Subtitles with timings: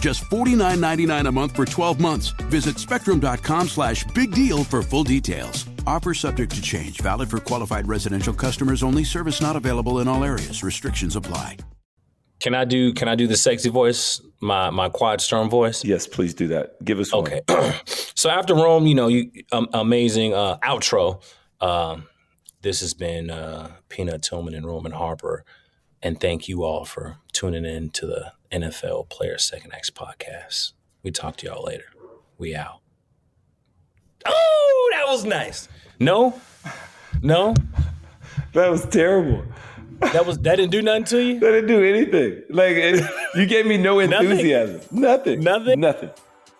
[0.00, 2.28] Just $49.99 a month for 12 months.
[2.50, 5.64] Visit spectrum.com slash big deal for full details.
[5.86, 9.04] Offer subject to change, valid for qualified residential customers only.
[9.04, 10.62] Service not available in all areas.
[10.62, 11.56] Restrictions apply.
[12.40, 15.84] Can I do can I do the sexy voice, my my Quiet Storm voice?
[15.84, 16.84] Yes, please do that.
[16.84, 17.40] Give us okay.
[17.86, 21.22] so after Rome, you know, you um, amazing uh, outro.
[21.60, 22.08] Um,
[22.60, 25.44] this has been uh, Peanut Tillman and Roman Harper,
[26.02, 30.72] and thank you all for tuning in to the NFL Player Second Acts podcast.
[31.02, 31.84] We talk to y'all later.
[32.38, 32.80] We out.
[34.24, 35.68] Oh, that was nice.
[36.00, 36.40] No,
[37.22, 37.54] no,
[38.52, 39.44] that was terrible.
[40.00, 41.40] That was that didn't do nothing to you.
[41.40, 42.42] That didn't do anything.
[42.50, 44.80] Like it, you gave me no enthusiasm.
[44.90, 45.40] nothing.
[45.42, 45.80] Nothing.
[45.80, 46.10] Nothing.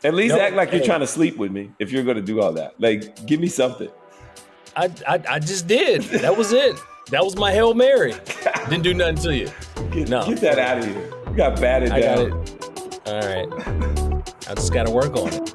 [0.05, 2.23] At least No, act like you're trying to sleep with me if you're going to
[2.23, 2.79] do all that.
[2.81, 3.89] Like, give me something.
[4.77, 6.03] I, I I just did.
[6.03, 6.77] That was it.
[7.11, 8.15] That was my hail mary.
[8.69, 9.51] Didn't do nothing to you.
[9.93, 10.27] Get, No.
[10.27, 11.11] get that out of here.
[11.29, 12.43] You got batted I got down.
[12.43, 13.01] it.
[13.07, 14.25] All right.
[14.49, 15.53] I just got to work on it.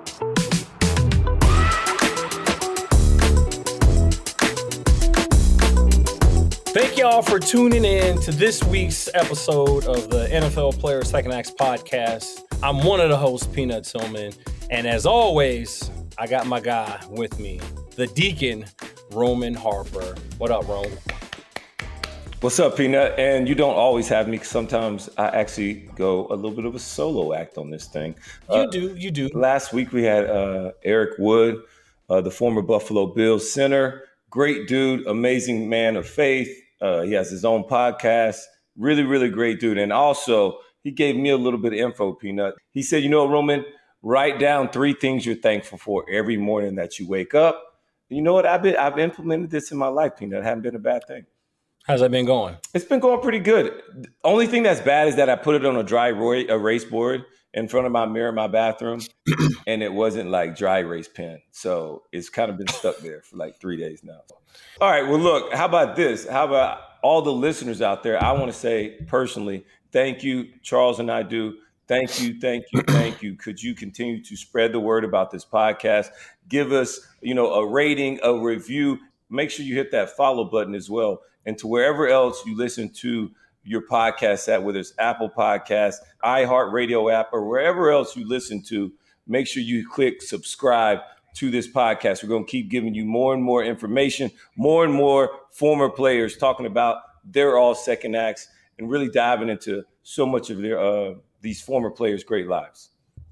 [6.74, 11.52] Thank y'all for tuning in to this week's episode of the NFL Player Second Acts
[11.52, 12.44] podcast.
[12.64, 14.32] I'm one of the hosts, Peanut Tillman,
[14.70, 17.60] and as always, I got my guy with me,
[17.98, 18.66] the Deacon,
[19.12, 20.16] Roman Harper.
[20.38, 20.98] What up, Roman?
[22.42, 23.20] What's up, Peanut?
[23.20, 24.40] And you don't always have me.
[24.40, 28.16] Sometimes I actually go a little bit of a solo act on this thing.
[28.50, 29.30] You Uh, do, you do.
[29.36, 31.62] Last week we had uh, Eric Wood,
[32.10, 34.06] uh, the former Buffalo Bills center.
[34.32, 36.50] Great dude, amazing man of faith.
[36.82, 38.40] Uh, he has his own podcast.
[38.76, 39.78] Really, really great dude.
[39.78, 42.56] And also, he gave me a little bit of info, Peanut.
[42.72, 43.64] He said, You know, Roman,
[44.02, 47.62] write down three things you're thankful for every morning that you wake up.
[48.10, 48.48] You know what?
[48.48, 50.40] I've been I've implemented this in my life, Peanut.
[50.40, 51.28] It hasn't been a bad thing.
[51.88, 52.58] How's that been going?
[52.74, 53.82] It's been going pretty good.
[53.96, 57.26] The only thing that's bad is that I put it on a dry erase board
[57.54, 59.02] in front of my mirror in my bathroom,
[59.68, 61.42] and it wasn't like dry erase pen.
[61.52, 64.22] So it's kind of been stuck there for like three days now.
[64.80, 65.08] All right.
[65.08, 66.28] Well, look, how about this?
[66.28, 68.24] How about all the listeners out there?
[68.24, 70.50] I want to say personally, thank you.
[70.62, 71.58] Charles and I do.
[71.88, 73.36] Thank you, thank you, thank you.
[73.36, 76.08] Could you continue to spread the word about this podcast?
[76.48, 79.00] Give us, you know, a rating, a review.
[79.30, 81.22] Make sure you hit that follow button as well.
[81.46, 83.32] And to wherever else you listen to
[83.64, 88.92] your podcast at, whether it's Apple Podcasts, iHeartRadio app, or wherever else you listen to,
[89.28, 91.00] make sure you click subscribe
[91.36, 92.24] to this podcast.
[92.24, 96.38] We're going to keep giving you more and more information, more and more former players
[96.38, 98.48] talking about their all second acts
[98.78, 102.90] and really diving into so much of their uh, these former players' great lives.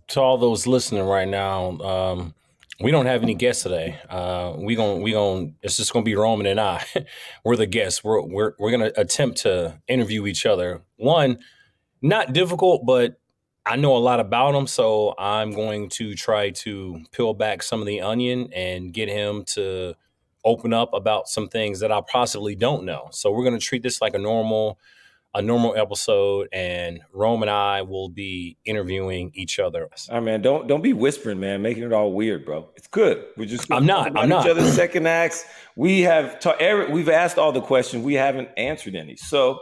[0.09, 2.33] to all those listening right now, um,
[2.81, 3.99] we don't have any guests today.
[4.09, 6.83] Uh, we gon' we gon' it's just gonna be Roman and I.
[7.43, 8.03] we're the guests.
[8.03, 10.81] We're we're we're gonna attempt to interview each other.
[10.97, 11.39] One,
[12.01, 13.19] not difficult, but
[13.65, 17.81] I know a lot about him, so I'm going to try to peel back some
[17.81, 19.95] of the onion and get him to
[20.45, 23.09] open up about some things that I possibly don't know.
[23.11, 24.79] So we're gonna treat this like a normal
[25.35, 29.83] a normal episode, and Rome and I will be interviewing each other.
[30.09, 30.41] All right, man.
[30.41, 32.69] Don't don't be whispering, man, making it all weird, bro.
[32.75, 33.25] It's good.
[33.37, 34.17] We're just I'm not.
[34.17, 34.45] I'm not.
[34.45, 35.45] Each other's second acts.
[35.75, 36.57] We have ta-
[36.89, 38.03] we've asked all the questions.
[38.03, 39.15] We haven't answered any.
[39.15, 39.59] So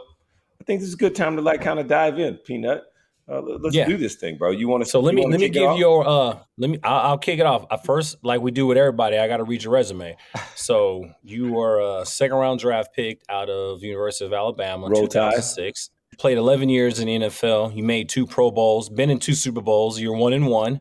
[0.60, 2.84] I think this is a good time to like kind of dive in, Peanut.
[3.30, 3.86] Uh, let's yeah.
[3.86, 4.50] do this thing, bro.
[4.50, 4.90] You want to?
[4.90, 7.66] So let me let me give your uh let me I'll, I'll kick it off.
[7.70, 10.16] At first, like we do with everybody, I got to read your resume.
[10.54, 15.90] So you were a second round draft pick out of University of Alabama in 2006.
[16.18, 17.74] Played 11 years in the NFL.
[17.74, 18.88] You made two Pro Bowls.
[18.88, 20.00] Been in two Super Bowls.
[20.00, 20.80] You're one and one.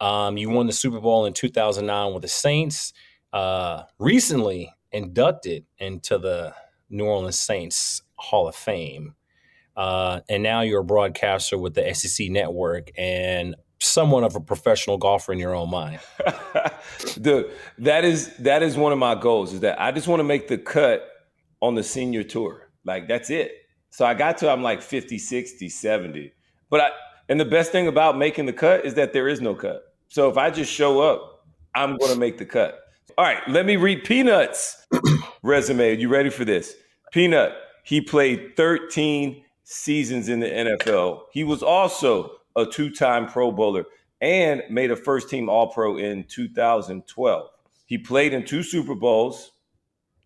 [0.00, 2.92] Um, you won the Super Bowl in 2009 with the Saints.
[3.32, 6.54] Uh, recently inducted into the
[6.88, 9.14] New Orleans Saints Hall of Fame.
[9.80, 14.98] Uh, and now you're a broadcaster with the SEC network and somewhat of a professional
[14.98, 16.00] golfer in your own mind.
[17.18, 20.24] Dude, that is that is one of my goals is that I just want to
[20.24, 21.08] make the cut
[21.62, 22.68] on the senior tour.
[22.84, 23.52] Like that's it.
[23.88, 26.30] So I got to I'm like 50, 60, 70.
[26.68, 26.90] But I
[27.30, 29.82] and the best thing about making the cut is that there is no cut.
[30.08, 32.80] So if I just show up, I'm going to make the cut.
[33.16, 34.86] All right, let me read Peanuts
[35.42, 35.88] resume.
[35.88, 36.74] Are you ready for this?
[37.12, 41.22] Peanut, he played 13 seasons in the NFL.
[41.30, 43.84] He was also a two time Pro Bowler
[44.20, 47.50] and made a first team All Pro in 2012.
[47.86, 49.52] He played in two Super Bowls.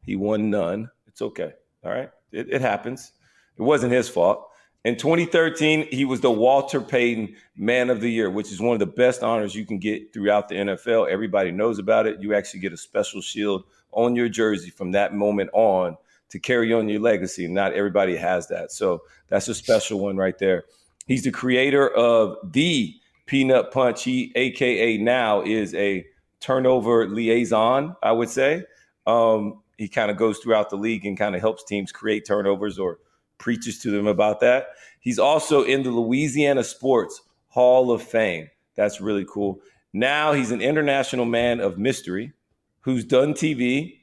[0.03, 0.91] He won none.
[1.07, 1.53] It's okay.
[1.85, 2.11] All right.
[2.33, 3.13] It, it happens.
[3.59, 4.49] It wasn't his fault.
[4.83, 8.81] In 2013, he was the Walter Payton Man of the Year, which is one of
[8.81, 11.11] the best honors you can get throughout the NFL.
[11.11, 12.21] Everybody knows about it.
[12.21, 15.97] You actually get a special shield on your jersey from that moment on
[16.35, 17.47] to carry on your legacy.
[17.47, 18.73] Not everybody has that.
[18.73, 20.65] So that's a special one right there.
[21.07, 22.93] He's the creator of the
[23.27, 24.03] Peanut Punch.
[24.03, 26.05] He, AKA now, is a
[26.41, 28.65] turnover liaison, I would say.
[29.07, 32.81] Um, he kind of goes throughout the league and kind of helps teams create turnovers
[32.81, 32.99] or
[33.39, 34.71] preaches to them about that.
[34.99, 38.51] He's also in the Louisiana Sports Hall of Fame.
[38.75, 39.61] That's really cool.
[39.93, 42.33] Now he's an international man of mystery
[42.81, 44.01] who's done TV,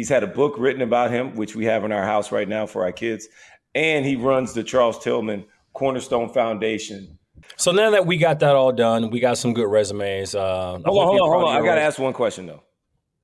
[0.00, 2.64] He's had a book written about him, which we have in our house right now
[2.64, 3.28] for our kids.
[3.74, 5.44] And he runs the Charles Tillman
[5.74, 7.18] Cornerstone Foundation.
[7.58, 10.34] So now that we got that all done, we got some good resumes.
[10.34, 11.54] Uh, hold on, hold on, hold on.
[11.54, 12.62] I got to ask one question, though.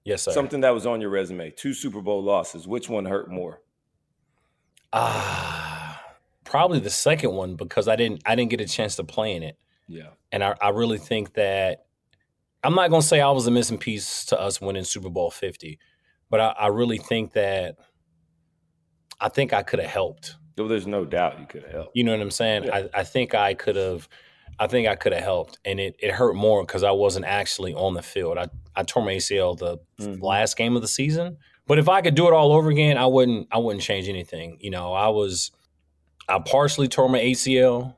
[0.04, 0.32] Yes, sir.
[0.32, 2.68] Something that was on your resume two Super Bowl losses.
[2.68, 3.62] Which one hurt more?
[4.92, 6.12] Ah, uh,
[6.44, 9.42] probably the second one because I didn't I didn't get a chance to play in
[9.42, 9.56] it.
[9.88, 10.10] Yeah.
[10.30, 11.86] And I, I really think that
[12.62, 15.78] I'm not gonna say I was a missing piece to us winning Super Bowl 50,
[16.30, 17.76] but I, I really think that
[19.20, 20.36] I think I could have helped.
[20.58, 21.96] Well, there's no doubt you could have helped.
[21.96, 22.64] You know what I'm saying?
[22.64, 22.76] Yeah.
[22.94, 24.08] I, I think I could have.
[24.58, 27.74] I think I could have helped, and it, it hurt more because I wasn't actually
[27.74, 28.38] on the field.
[28.38, 30.24] I, I tore my ACL the mm-hmm.
[30.24, 31.36] last game of the season,
[31.66, 33.48] but if I could do it all over again, I wouldn't.
[33.52, 34.56] I wouldn't change anything.
[34.60, 35.50] You know, I was
[36.28, 37.94] I partially tore my ACL.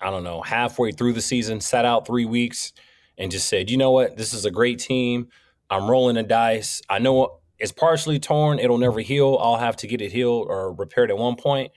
[0.00, 2.72] I don't know halfway through the season, sat out three weeks,
[3.16, 5.28] and just said, you know what, this is a great team.
[5.70, 6.82] I'm rolling the dice.
[6.90, 8.58] I know it's partially torn.
[8.58, 9.38] It'll never heal.
[9.40, 11.70] I'll have to get it healed or repaired at one point.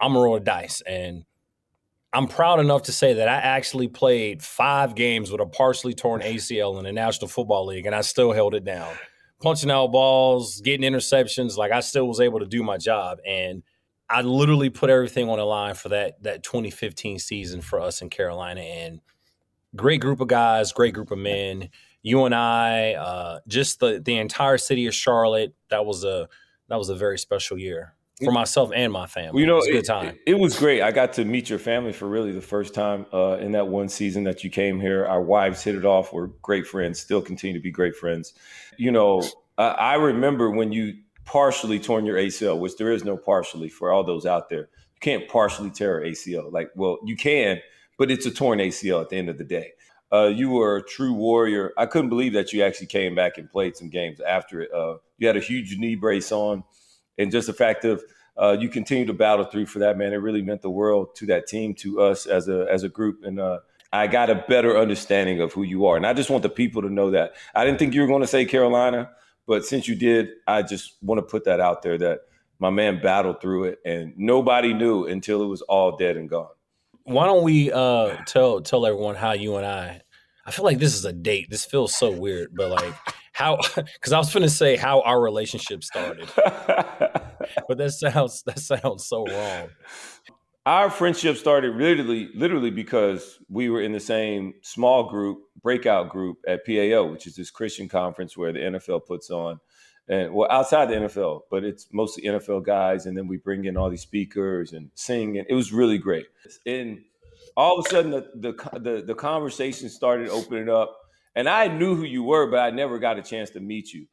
[0.00, 1.24] I'm gonna roll a dice, and
[2.12, 6.22] I'm proud enough to say that I actually played five games with a partially torn
[6.22, 8.94] ACL in the National Football League, and I still held it down,
[9.42, 11.56] punching out balls, getting interceptions.
[11.56, 13.64] Like I still was able to do my job, and
[14.08, 18.10] I literally put everything on the line for that that 2015 season for us in
[18.10, 19.00] Carolina, and
[19.74, 21.68] great group of guys, great group of men
[22.06, 25.54] you and I, uh, just the the entire city of Charlotte.
[25.70, 26.28] That was a
[26.68, 29.40] that was a very special year for myself and my family.
[29.40, 30.06] you know, it was a good time.
[30.06, 30.82] It, it, was great.
[30.82, 33.88] I got to meet your family for really the first time uh, in that one
[33.88, 35.04] season that you came here.
[35.04, 36.12] Our wives hit it off.
[36.12, 37.00] We're great friends.
[37.00, 38.34] Still continue to be great friends.
[38.78, 39.22] You know,
[39.58, 40.94] uh, I remember when you
[41.24, 44.68] partially torn your ACL, which there is no partially for all those out there.
[44.94, 46.52] You can't partially tear ACL.
[46.52, 47.60] Like, well, you can,
[47.98, 49.72] but it's a torn ACL at the end of the day.
[50.12, 51.72] Uh, you were a true warrior.
[51.76, 54.72] I couldn't believe that you actually came back and played some games after it.
[54.72, 56.62] Uh, you had a huge knee brace on,
[57.18, 58.02] and just the fact of
[58.40, 61.26] uh, you continue to battle through for that man, it really meant the world to
[61.26, 63.60] that team, to us as a as a group, and uh,
[63.92, 65.96] I got a better understanding of who you are.
[65.96, 67.32] And I just want the people to know that.
[67.54, 69.10] I didn't think you were going to say Carolina,
[69.46, 72.20] but since you did, I just want to put that out there that
[72.58, 76.48] my man battled through it, and nobody knew until it was all dead and gone
[77.06, 80.02] why don't we uh tell tell everyone how you and I
[80.44, 81.48] I feel like this is a date.
[81.50, 82.94] This feels so weird, but like
[83.32, 86.28] how because I was gonna say how our relationship started.
[86.36, 89.68] but that sounds that sounds so wrong.
[90.66, 96.38] Our friendship started literally literally because we were in the same small group, breakout group
[96.48, 99.60] at PAO, which is this Christian conference where the NFL puts on.
[100.08, 103.76] And well outside the NFL, but it's mostly NFL guys, and then we bring in
[103.76, 106.26] all these speakers and sing, and it was really great.
[106.64, 107.02] And
[107.56, 110.96] all of a sudden, the the the, the conversation started opening up,
[111.34, 114.06] and I knew who you were, but I never got a chance to meet you.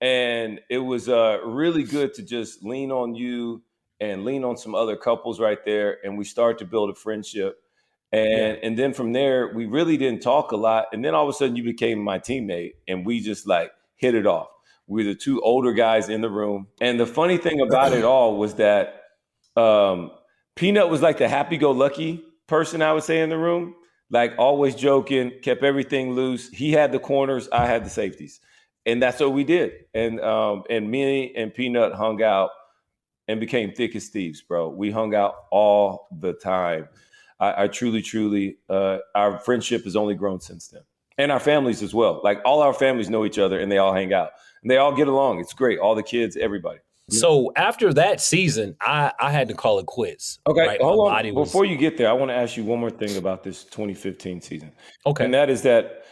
[0.00, 3.62] And it was uh, really good to just lean on you
[4.00, 7.58] and lean on some other couples right there, and we started to build a friendship.
[8.12, 8.56] And yeah.
[8.62, 10.86] and then from there, we really didn't talk a lot.
[10.92, 14.14] And then all of a sudden, you became my teammate, and we just like hit
[14.14, 14.48] it off
[14.90, 16.66] we were the two older guys in the room.
[16.80, 19.04] And the funny thing about it all was that
[19.56, 20.10] um,
[20.56, 23.76] Peanut was like the happy go lucky person, I would say, in the room,
[24.10, 26.50] like always joking, kept everything loose.
[26.50, 28.40] He had the corners, I had the safeties.
[28.84, 29.72] And that's what we did.
[29.94, 32.50] And um, and me and Peanut hung out
[33.28, 34.70] and became thick as thieves, bro.
[34.70, 36.88] We hung out all the time.
[37.38, 40.82] I, I truly, truly, uh, our friendship has only grown since then.
[41.16, 42.20] And our families as well.
[42.24, 44.30] Like all our families know each other and they all hang out
[44.62, 45.40] and they all get along.
[45.40, 45.78] It's great.
[45.78, 46.78] All the kids, everybody.
[47.10, 50.38] So after that season, I, I had to call it quits.
[50.46, 50.80] Okay, right?
[50.80, 51.34] hold on.
[51.34, 51.48] Was...
[51.48, 54.40] Before you get there, I want to ask you one more thing about this 2015
[54.40, 54.72] season.
[55.06, 56.04] Okay, and that is that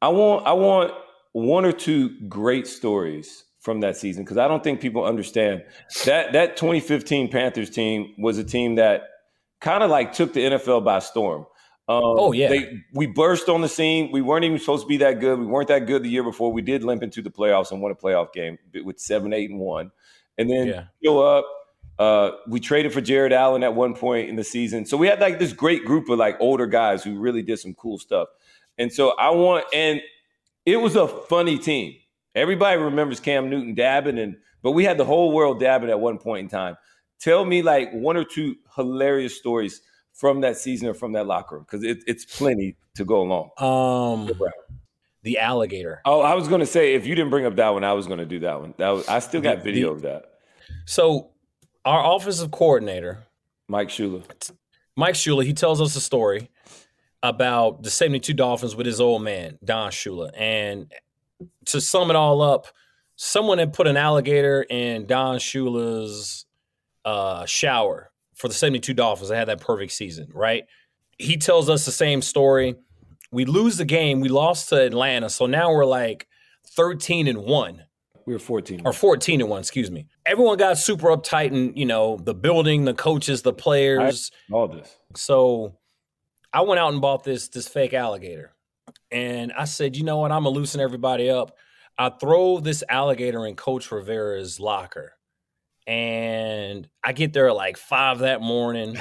[0.00, 0.92] I want I want
[1.32, 5.64] one or two great stories from that season because I don't think people understand
[6.04, 9.04] that that 2015 Panthers team was a team that
[9.60, 11.46] kind of like took the NFL by storm.
[11.92, 14.10] Um, oh yeah, they, we burst on the scene.
[14.12, 15.38] We weren't even supposed to be that good.
[15.38, 16.50] We weren't that good the year before.
[16.50, 19.58] We did limp into the playoffs and won a playoff game with seven, eight, and
[19.58, 19.90] one,
[20.38, 20.84] and then yeah.
[21.04, 21.46] go up.
[21.98, 25.20] Uh, we traded for Jared Allen at one point in the season, so we had
[25.20, 28.28] like this great group of like older guys who really did some cool stuff.
[28.78, 30.00] And so I want, and
[30.64, 31.96] it was a funny team.
[32.34, 36.16] Everybody remembers Cam Newton dabbing, and but we had the whole world dabbing at one
[36.16, 36.76] point in time.
[37.20, 41.56] Tell me like one or two hilarious stories from that season or from that locker
[41.56, 41.64] room?
[41.64, 43.50] Because it, it's plenty to go along.
[43.58, 44.30] Um,
[45.22, 46.00] the alligator.
[46.04, 48.06] Oh, I was going to say if you didn't bring up that one, I was
[48.06, 48.74] going to do that one.
[48.78, 50.24] That was, I still got the, video the, of that.
[50.84, 51.30] So,
[51.84, 53.24] our offensive coordinator,
[53.68, 54.24] Mike Shula,
[54.96, 56.50] Mike Shula, he tells us a story
[57.22, 60.30] about the 72 Dolphins with his old man, Don Shula.
[60.36, 60.92] And
[61.66, 62.66] to sum it all up,
[63.16, 66.46] someone had put an alligator in Don Shula's
[67.04, 68.11] uh, shower
[68.42, 69.28] for the 72 Dolphins.
[69.28, 70.64] They had that perfect season, right?
[71.16, 72.74] He tells us the same story.
[73.30, 74.20] We lose the game.
[74.20, 75.30] We lost to Atlanta.
[75.30, 76.26] So now we're like
[76.66, 77.84] 13 and 1.
[78.26, 78.82] We were 14.
[78.84, 80.06] Or 14 and 1, excuse me.
[80.26, 84.32] Everyone got super uptight and, you know, the building, the coaches, the players.
[84.50, 84.92] I, all this.
[85.14, 85.78] So
[86.52, 88.56] I went out and bought this this fake alligator.
[89.12, 90.32] And I said, you know what?
[90.32, 91.56] I'm gonna loosen everybody up.
[91.96, 95.12] I throw this alligator in Coach Rivera's locker.
[95.86, 98.98] And I get there at like five that morning.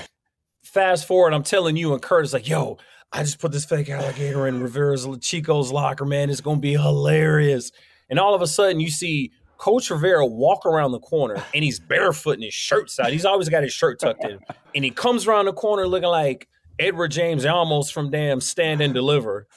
[0.63, 2.77] Fast forward, I'm telling you and Curtis, like, yo,
[3.11, 6.29] I just put this fake alligator in Rivera's uh, Chico's locker, man.
[6.29, 7.71] It's gonna be hilarious.
[8.09, 11.79] And all of a sudden, you see Coach Rivera walk around the corner and he's
[11.79, 13.11] barefoot and his shirt's out.
[13.11, 14.39] He's always got his shirt tucked in.
[14.73, 16.47] And he comes around the corner looking like
[16.79, 19.47] Edward James Olmos from damn Stand and Deliver.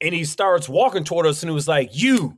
[0.00, 2.36] And he starts walking toward us and he was like, You,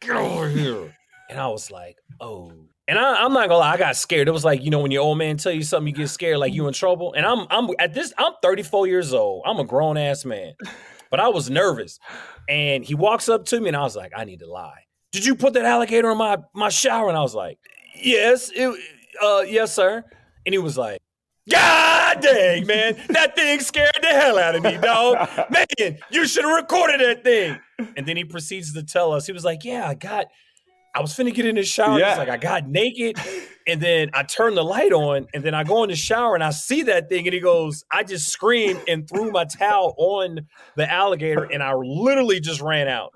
[0.00, 0.92] get over here.
[1.30, 2.52] And I was like, Oh
[2.88, 4.28] and I, am not gonna lie, I got scared.
[4.28, 6.38] It was like, you know, when your old man tell you something, you get scared,
[6.38, 7.12] like you in trouble.
[7.14, 9.42] And I'm I'm at this, I'm 34 years old.
[9.46, 10.54] I'm a grown ass man.
[11.10, 11.98] But I was nervous.
[12.48, 14.84] And he walks up to me and I was like, I need to lie.
[15.12, 17.08] Did you put that alligator in my my shower?
[17.08, 17.58] And I was like,
[17.94, 18.68] Yes, it,
[19.22, 20.04] uh, yes, sir.
[20.44, 21.00] And he was like,
[21.48, 25.28] God dang, man, that thing scared the hell out of me, dog.
[25.50, 27.58] Man, you should have recorded that thing.
[27.96, 30.26] And then he proceeds to tell us, he was like, Yeah, I got
[30.96, 31.98] I was finna get in the shower.
[31.98, 32.16] Yeah.
[32.16, 33.18] like I got naked,
[33.66, 36.42] and then I turned the light on, and then I go in the shower and
[36.42, 40.46] I see that thing, and he goes, I just screamed and threw my towel on
[40.76, 43.12] the alligator, and I literally just ran out.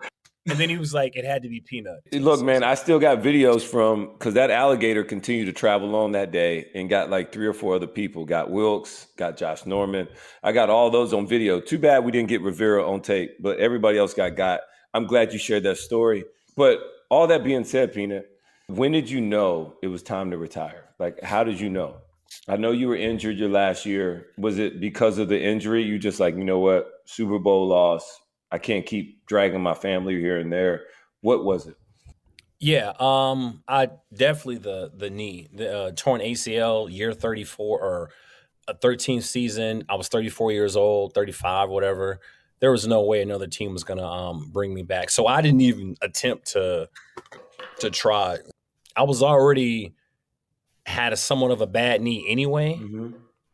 [0.47, 2.01] And then he was like, it had to be peanut.
[2.13, 6.33] Look, man, I still got videos from because that alligator continued to travel on that
[6.33, 8.27] day and got like three or four other people.
[8.27, 10.07] Got Wilks, got Josh Norman.
[10.43, 11.61] I got all those on video.
[11.61, 14.61] Too bad we didn't get Rivera on tape, but everybody else got got.
[14.93, 16.25] I'm glad you shared that story.
[16.57, 18.31] But all that being said, Peanut,
[18.69, 20.85] when did you know it was time to retire?
[20.99, 21.97] Like, how did you know?
[22.49, 24.29] I know you were injured your last year.
[24.38, 25.83] Was it because of the injury?
[25.83, 28.21] You just like, you know what, Super Bowl loss.
[28.52, 30.85] I can't keep dragging my family here and there.
[31.21, 31.76] What was it?
[32.61, 38.11] Yeah, um, I definitely the the knee, the uh, torn ACL, year thirty four or
[38.69, 39.85] a thirteenth season.
[39.88, 42.21] I was thirty four years old, thirty five, whatever
[42.61, 45.11] there was no way another team was going to um, bring me back.
[45.11, 46.88] So I didn't even attempt to
[47.81, 48.38] to try.
[48.95, 49.95] I was already
[50.87, 52.75] had a somewhat of a bad knee anyway.
[52.75, 53.12] Mm-hmm.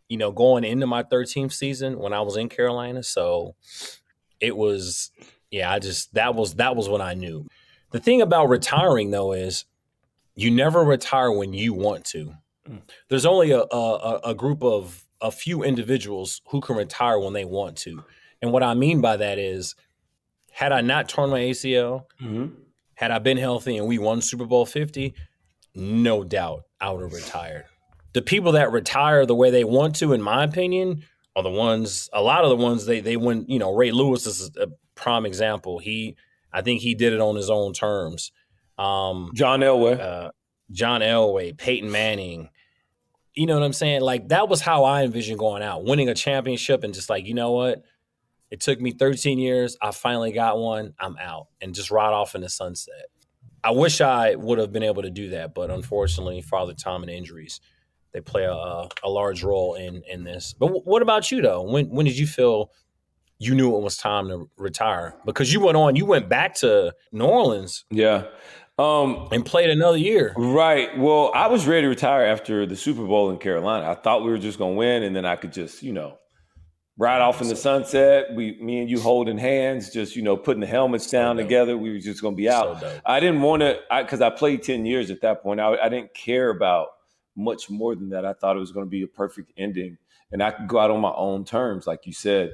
[0.08, 3.54] You know, going into my 13th season when I was in Carolina, so
[4.40, 5.10] it was
[5.50, 7.46] yeah, I just that was that was what I knew.
[7.92, 9.64] The thing about retiring though is
[10.34, 12.34] you never retire when you want to.
[12.68, 12.82] Mm.
[13.08, 17.44] There's only a, a, a group of a few individuals who can retire when they
[17.44, 18.04] want to.
[18.42, 19.74] And what I mean by that is,
[20.52, 22.46] had I not torn my ACL, mm-hmm.
[22.94, 25.14] had I been healthy and we won Super Bowl 50,
[25.74, 27.64] no doubt I would have retired.
[28.12, 31.02] The people that retire the way they want to, in my opinion,
[31.34, 34.26] are the ones, a lot of the ones they, they went, you know, Ray Lewis
[34.26, 35.78] is a prime example.
[35.78, 36.16] He,
[36.52, 38.32] I think he did it on his own terms.
[38.78, 40.00] Um, John Elway.
[40.00, 40.30] Uh,
[40.70, 42.48] John Elway, Peyton Manning,
[43.36, 44.00] you know what I'm saying?
[44.00, 47.34] Like that was how I envisioned going out, winning a championship and just like, you
[47.34, 47.84] know what?
[48.56, 49.76] It took me 13 years.
[49.82, 50.94] I finally got one.
[50.98, 53.04] I'm out and just ride off in the sunset.
[53.62, 57.10] I wish I would have been able to do that, but unfortunately, Father Time and
[57.10, 57.60] injuries
[58.16, 60.54] they play a, a large role in in this.
[60.58, 61.60] But w- what about you though?
[61.60, 62.70] When when did you feel
[63.38, 65.14] you knew it was time to retire?
[65.26, 67.84] Because you went on, you went back to New Orleans.
[67.90, 68.28] Yeah.
[68.78, 70.32] Um, and played another year.
[70.34, 70.96] Right.
[70.98, 73.90] Well, I was ready to retire after the Super Bowl in Carolina.
[73.90, 76.18] I thought we were just going to win, and then I could just, you know,
[76.98, 78.34] ride off in the sunset.
[78.34, 81.76] We, me and you holding hands, just you know, putting the helmets down so together.
[81.76, 82.80] We were just going to be out.
[82.80, 85.60] So I didn't want to, because I, I, played ten years at that point.
[85.60, 86.88] I, I didn't care about
[87.36, 88.24] much more than that.
[88.24, 89.98] I thought it was going to be a perfect ending,
[90.32, 92.52] and I could go out on my own terms, like you said.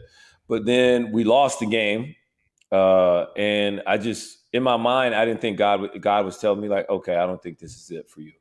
[0.49, 2.15] But then we lost the game,
[2.71, 6.69] uh, and I just in my mind, I didn't think God God was telling me
[6.69, 8.33] like, okay, I don't think this is it for you.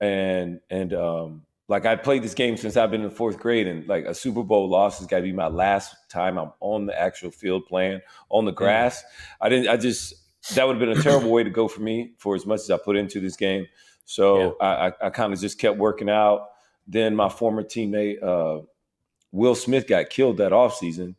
[0.00, 3.86] And and um, like I played this game since I've been in fourth grade, and
[3.88, 6.98] like a Super Bowl loss has got to be my last time I'm on the
[6.98, 9.02] actual field playing on the grass.
[9.40, 9.68] I didn't.
[9.68, 10.14] I just
[10.54, 12.70] that would have been a terrible way to go for me for as much as
[12.70, 13.66] I put into this game.
[14.04, 14.66] So yeah.
[14.66, 16.48] I, I, I kind of just kept working out.
[16.86, 18.62] Then my former teammate uh,
[19.32, 21.14] Will Smith got killed that offseason.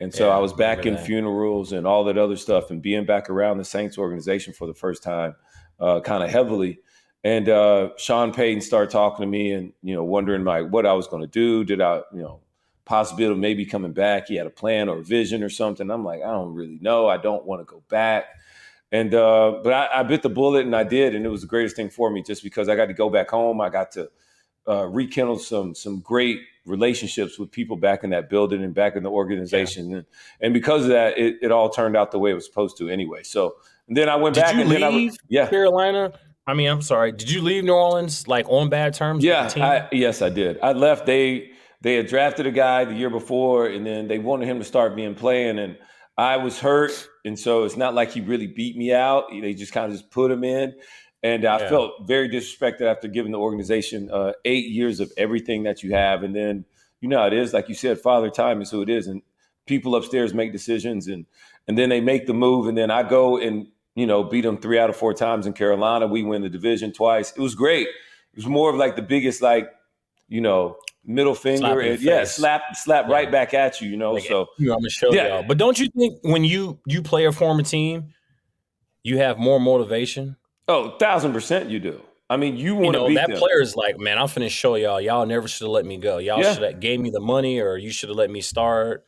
[0.00, 1.04] And so yeah, I was back in that.
[1.04, 4.74] funerals and all that other stuff and being back around the Saints organization for the
[4.74, 5.34] first time,
[5.80, 6.78] uh, kind of heavily.
[7.24, 10.92] And uh, Sean Payton started talking to me and, you know, wondering like what I
[10.92, 11.64] was going to do.
[11.64, 12.40] Did I, you know,
[12.84, 14.28] possibility of maybe coming back?
[14.28, 15.90] He had a plan or a vision or something.
[15.90, 17.08] I'm like, I don't really know.
[17.08, 18.26] I don't want to go back.
[18.92, 21.14] And, uh, but I, I bit the bullet and I did.
[21.14, 23.30] And it was the greatest thing for me just because I got to go back
[23.30, 23.60] home.
[23.60, 24.08] I got to
[24.68, 29.02] uh, rekindle some, some great relationships with people back in that building and back in
[29.02, 29.90] the organization.
[29.90, 29.96] Yeah.
[29.96, 30.06] And,
[30.40, 32.88] and because of that, it, it all turned out the way it was supposed to
[32.88, 33.24] anyway.
[33.24, 33.56] So
[33.88, 35.48] then I went Did back you and leave then I, yeah.
[35.48, 36.12] Carolina.
[36.48, 37.12] I mean, I'm sorry.
[37.12, 39.22] Did you leave New Orleans like on bad terms?
[39.22, 40.58] Yeah, I, yes, I did.
[40.62, 41.04] I left.
[41.04, 41.50] They
[41.82, 44.96] they had drafted a guy the year before, and then they wanted him to start
[44.96, 45.76] being playing, and
[46.16, 49.24] I was hurt, and so it's not like he really beat me out.
[49.30, 50.74] They just kind of just put him in,
[51.22, 51.68] and I yeah.
[51.68, 56.22] felt very disrespected after giving the organization uh, eight years of everything that you have.
[56.22, 56.64] And then,
[57.00, 59.06] you know, it is like you said, father time is who it is.
[59.06, 59.22] And
[59.66, 61.26] people upstairs make decisions and,
[61.66, 62.68] and then they make the move.
[62.68, 63.66] And then I go and,
[63.98, 66.06] you know, beat them three out of four times in Carolina.
[66.06, 67.32] We win the division twice.
[67.32, 67.88] It was great.
[67.88, 69.70] It was more of like the biggest, like,
[70.28, 73.12] you know, middle finger and yeah, slap slap yeah.
[73.14, 74.12] right back at you, you know.
[74.12, 75.28] Like, so I'm gonna show yeah.
[75.28, 75.42] y'all.
[75.42, 78.12] But don't you think when you you play a former team,
[79.02, 80.36] you have more motivation
[80.68, 82.00] Oh, thousand percent, you do.
[82.30, 83.38] I mean, you want to you know, that them.
[83.38, 85.00] player is like, man, I'm finna show y'all.
[85.00, 86.18] Y'all never should have let me go.
[86.18, 86.52] Y'all yeah.
[86.52, 89.04] should have gave me the money, or you should have let me start.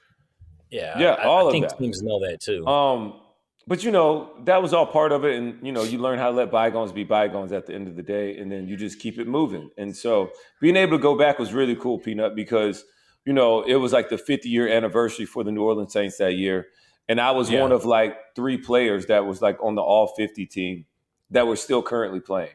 [0.71, 1.79] Yeah, yeah, I, all I think that.
[1.79, 2.67] teams know that too.
[2.67, 3.21] Um,
[3.67, 6.31] but you know that was all part of it, and you know you learn how
[6.31, 8.99] to let bygones be bygones at the end of the day, and then you just
[8.99, 9.71] keep it moving.
[9.77, 12.85] And so being able to go back was really cool, Peanut, because
[13.25, 16.35] you know it was like the 50 year anniversary for the New Orleans Saints that
[16.35, 16.69] year,
[17.09, 17.61] and I was yeah.
[17.61, 20.87] one of like three players that was like on the All 50 team
[21.31, 22.55] that were still currently playing.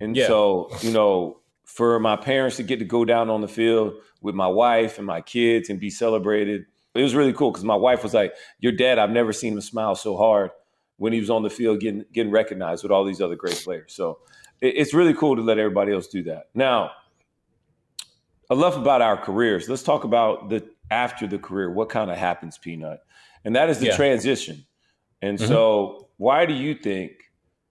[0.00, 0.26] And yeah.
[0.26, 4.34] so, you know, for my parents to get to go down on the field with
[4.34, 8.02] my wife and my kids and be celebrated, it was really cool because my wife
[8.02, 10.50] was like, "Your dad, I've never seen him smile so hard
[10.96, 13.94] when he was on the field getting getting recognized with all these other great players."
[13.94, 14.18] So
[14.60, 16.44] it, it's really cool to let everybody else do that.
[16.54, 16.92] Now,
[18.50, 19.68] I love about our careers.
[19.68, 21.70] Let's talk about the after the career.
[21.70, 23.00] What kind of happens, Peanut?
[23.44, 23.96] And that is the yeah.
[23.96, 24.64] transition.
[25.20, 25.48] And mm-hmm.
[25.48, 27.12] so, why do you think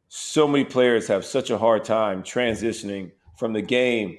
[0.09, 4.17] so many players have such a hard time transitioning from the game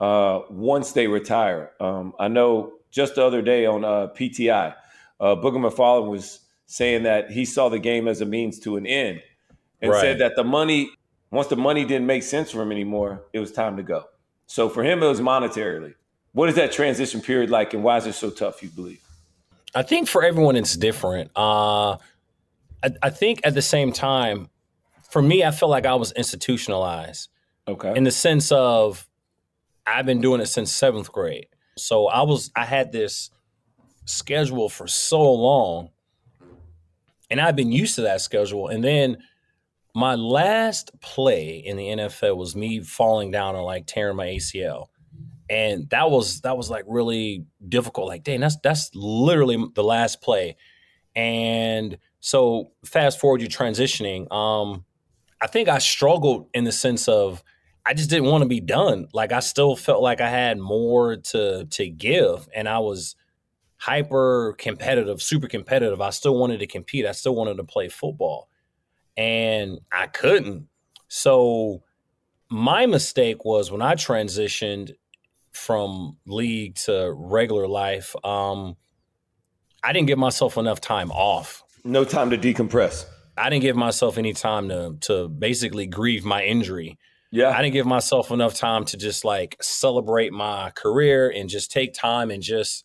[0.00, 1.72] uh, once they retire.
[1.80, 4.74] Um, I know just the other day on uh, PTI,
[5.20, 8.86] uh, Booger McFarland was saying that he saw the game as a means to an
[8.86, 9.22] end
[9.80, 10.00] and right.
[10.00, 10.90] said that the money,
[11.30, 14.04] once the money didn't make sense for him anymore, it was time to go.
[14.46, 15.94] So for him, it was monetarily.
[16.32, 18.62] What is that transition period like, and why is it so tough?
[18.62, 19.00] You believe?
[19.74, 21.30] I think for everyone it's different.
[21.36, 21.92] Uh,
[22.82, 24.48] I, I think at the same time,
[25.10, 27.28] for me, I felt like I was institutionalized.
[27.66, 27.92] Okay.
[27.96, 29.08] In the sense of
[29.86, 31.46] I've been doing it since seventh grade.
[31.82, 33.30] So I was I had this
[34.04, 35.90] schedule for so long.
[37.30, 38.68] And I've been used to that schedule.
[38.68, 39.18] And then
[39.94, 44.86] my last play in the NFL was me falling down and like tearing my ACL.
[45.48, 48.08] And that was that was like really difficult.
[48.08, 50.56] Like, dang, that's that's literally the last play.
[51.16, 54.30] And so fast forward, you're transitioning.
[54.32, 54.84] Um,
[55.40, 57.42] I think I struggled in the sense of
[57.84, 59.08] I just didn't want to be done.
[59.12, 63.16] Like I still felt like I had more to to give, and I was
[63.76, 66.00] hyper competitive, super competitive.
[66.00, 67.06] I still wanted to compete.
[67.06, 68.48] I still wanted to play football,
[69.16, 70.68] and I couldn't.
[71.08, 71.82] So
[72.50, 74.92] my mistake was when I transitioned
[75.52, 78.14] from league to regular life.
[78.24, 78.76] Um,
[79.82, 81.64] I didn't give myself enough time off.
[81.84, 83.06] No time to decompress.
[83.36, 86.98] I didn't give myself any time to to basically grieve my injury.
[87.30, 87.50] Yeah.
[87.50, 91.94] I didn't give myself enough time to just like celebrate my career and just take
[91.94, 92.84] time and just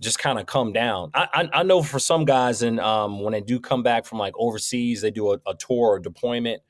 [0.00, 1.10] just kind of come down.
[1.14, 4.18] I, I, I know for some guys, and um, when they do come back from
[4.18, 6.62] like overseas, they do a, a tour or deployment.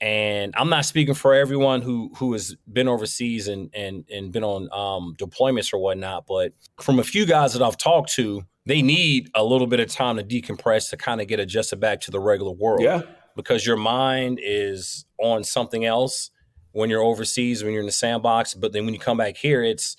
[0.00, 4.44] And I'm not speaking for everyone who who has been overseas and and and been
[4.44, 8.82] on um, deployments or whatnot, but from a few guys that I've talked to, they
[8.82, 12.10] need a little bit of time to decompress to kind of get adjusted back to
[12.10, 12.82] the regular world.
[12.82, 13.02] Yeah.
[13.36, 16.30] Because your mind is on something else
[16.72, 18.54] when you're overseas, when you're in the sandbox.
[18.54, 19.96] But then when you come back here, it's,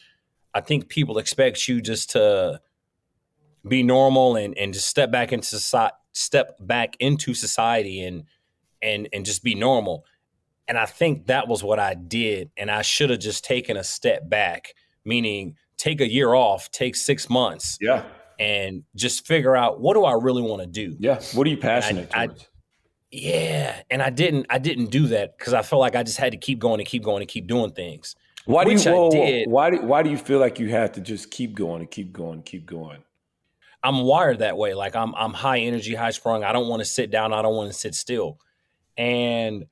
[0.54, 2.60] I think people expect you just to
[3.68, 8.24] be normal and, and just step back into society, step back into society and,
[8.82, 10.06] and, and just be normal.
[10.68, 12.52] And I think that was what I did.
[12.58, 14.74] And I should have just taken a step back,
[15.06, 17.78] meaning take a year off, take six months.
[17.80, 18.04] Yeah
[18.40, 20.96] and just figure out what do I really want to do.
[21.00, 21.20] Yeah.
[21.34, 22.44] What are you passionate I, towards?
[22.44, 22.46] I,
[23.12, 24.48] yeah, and I didn't.
[24.50, 26.88] I didn't do that because I felt like I just had to keep going and
[26.88, 28.16] keep going and keep doing things.
[28.46, 28.80] Why do you?
[28.80, 31.92] Whoa, why do Why do you feel like you have to just keep going and
[31.92, 33.04] keep going and keep going?
[33.84, 34.74] I'm wired that way.
[34.74, 35.16] Like I'm.
[35.16, 36.44] I'm high energy, high sprung.
[36.44, 37.34] I don't want to sit down.
[37.34, 38.40] I don't want to sit still,
[38.98, 39.66] and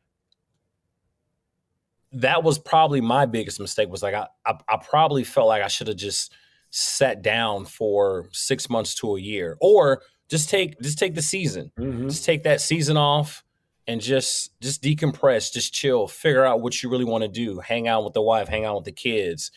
[2.13, 3.89] that was probably my biggest mistake.
[3.89, 4.27] Was like I.
[4.45, 6.33] I, I probably felt like I should have just
[6.69, 11.71] sat down for six months to a year, or just take just take the season,
[11.79, 12.07] mm-hmm.
[12.07, 13.43] just take that season off,
[13.87, 17.87] and just just decompress, just chill, figure out what you really want to do, hang
[17.87, 19.51] out with the wife, hang out with the kids,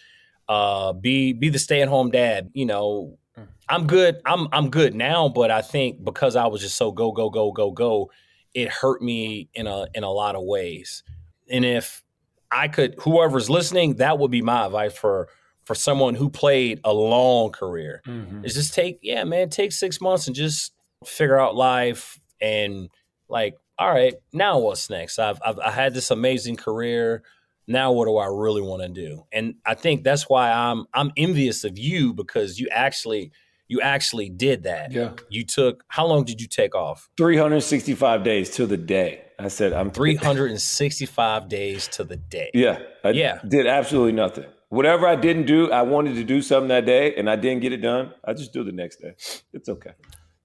[0.49, 2.51] uh, be be the stay at home dad.
[2.53, 3.47] You know, mm.
[3.69, 4.21] I'm good.
[4.25, 7.53] I'm I'm good now, but I think because I was just so go go go
[7.53, 8.11] go go,
[8.55, 11.03] it hurt me in a in a lot of ways.
[11.51, 12.03] And if
[12.51, 15.29] I could, whoever's listening, that would be my advice for
[15.69, 18.01] for someone who played a long career.
[18.07, 18.43] Mm-hmm.
[18.43, 20.73] is just take yeah man take six months and just
[21.05, 22.89] figure out life and
[23.29, 25.19] like all right now what's next?
[25.19, 27.23] I've, I've i had this amazing career.
[27.67, 29.25] Now what do i really want to do?
[29.31, 33.31] And i think that's why i'm i'm envious of you because you actually
[33.69, 34.91] you actually did that.
[34.91, 35.13] Yeah.
[35.29, 37.11] You took how long did you take off?
[37.19, 39.21] 365 days to the day.
[39.39, 42.53] I said i'm 365 days to the day.
[42.55, 43.41] Yeah I yeah.
[43.47, 47.29] did absolutely nothing whatever I didn't do, I wanted to do something that day and
[47.29, 48.13] I didn't get it done.
[48.25, 49.15] I just do the next day.
[49.53, 49.93] It's okay.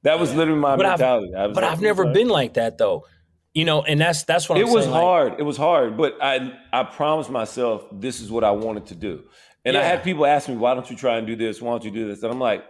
[0.04, 1.34] That was literally my but mentality.
[1.34, 3.06] I've, but like, I've never been like that though.
[3.54, 4.74] You know, and that's that's what it I'm saying.
[4.74, 5.30] It was saying, hard.
[5.32, 8.96] Like, it was hard, but I I promised myself this is what I wanted to
[8.96, 9.24] do.
[9.64, 9.82] And yeah.
[9.82, 11.62] I had people ask me, "Why don't you try and do this?
[11.62, 12.66] Why don't you do this?" And I'm like,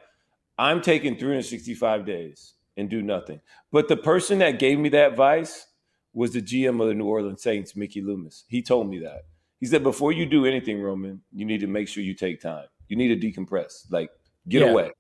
[0.58, 3.40] "I'm taking 365 days and do nothing."
[3.72, 5.68] But the person that gave me that advice
[6.14, 8.44] was the GM of the New Orleans Saints, Mickey Loomis.
[8.48, 9.22] He told me that.
[9.64, 12.66] He said, before you do anything, Roman, you need to make sure you take time.
[12.90, 14.10] You need to decompress, like
[14.50, 14.72] get yeah.
[14.72, 14.92] away,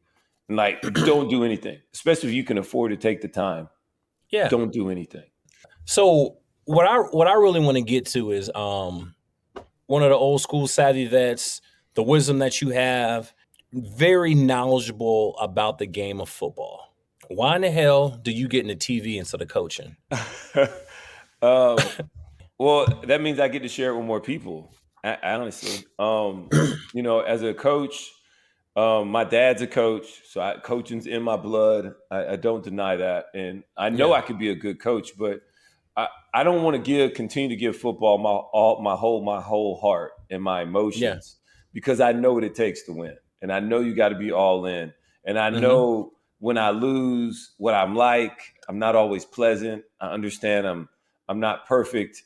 [0.48, 3.68] and like don't do anything, especially if you can afford to take the time.
[4.30, 5.26] Yeah, don't do anything.
[5.84, 9.16] So what I what I really want to get to is um
[9.88, 11.60] one of the old school savvy vets,
[11.96, 13.34] the wisdom that you have,
[13.74, 16.96] very knowledgeable about the game of football.
[17.28, 19.98] Why in the hell do you get into TV instead of coaching?
[21.42, 21.78] um,
[22.64, 24.74] well, that means I get to share it with more people.
[25.04, 26.48] Honestly, um,
[26.94, 28.10] you know, as a coach,
[28.78, 31.94] um, my dad's a coach, so I, coaching's in my blood.
[32.10, 34.16] I, I, don't deny that, and I know yeah.
[34.16, 35.42] I could be a good coach, but
[35.98, 39.42] I, I don't want to give continue to give football my all my whole my
[39.42, 41.20] whole heart and my emotions yeah.
[41.74, 44.32] because I know what it takes to win, and I know you got to be
[44.32, 44.94] all in,
[45.26, 45.60] and I mm-hmm.
[45.60, 48.40] know when I lose what I'm like.
[48.70, 49.84] I'm not always pleasant.
[50.00, 50.88] I understand I'm
[51.28, 52.24] I'm not perfect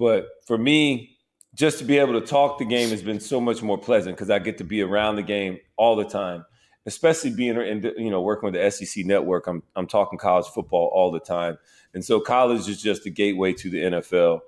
[0.00, 1.18] but for me,
[1.54, 4.30] just to be able to talk the game has been so much more pleasant because
[4.30, 6.46] I get to be around the game all the time,
[6.86, 9.46] especially being in you know working with the SEC network.
[9.46, 11.58] I'm I'm talking college football all the time,
[11.92, 14.40] and so college is just a gateway to the NFL.